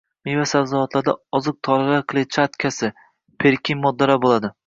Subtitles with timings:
[0.27, 2.91] Meva-sabzavotlarda oziq tolalar kletchatkasi,
[3.45, 4.55] pektin moddalar bo‘ladi.